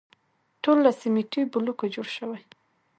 [0.63, 2.41] ټول له سیمټي بلوکو جوړ شوي.